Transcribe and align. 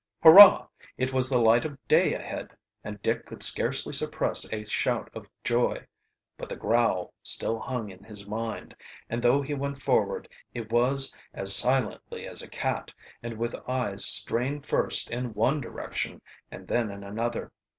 Hurrah! 0.23 0.65
It 0.97 1.13
was 1.13 1.29
the 1.29 1.37
light 1.37 1.63
of 1.63 1.77
day 1.87 2.15
ahead, 2.15 2.57
and 2.83 2.99
Dick 3.03 3.27
could 3.27 3.43
scarcely 3.43 3.93
suppress 3.93 4.51
a 4.51 4.65
shout 4.65 5.11
of 5.13 5.29
joy. 5.43 5.85
But 6.39 6.49
the 6.49 6.55
growl 6.55 7.13
still 7.21 7.59
hung 7.59 7.91
in 7.91 8.03
his 8.05 8.25
mind, 8.25 8.75
and 9.11 9.21
though 9.21 9.43
he 9.43 9.53
went 9.53 9.77
forward 9.79 10.27
it 10.55 10.71
was 10.71 11.13
as 11.35 11.55
silently 11.55 12.25
as 12.27 12.41
a 12.41 12.49
cat 12.49 12.91
and 13.21 13.37
with 13.37 13.53
eyes 13.69 14.03
strained 14.03 14.65
first 14.65 15.07
in 15.11 15.35
one 15.35 15.61
direction 15.61 16.23
and 16.49 16.67
then 16.67 16.89
in 16.89 17.03
another. 17.03 17.51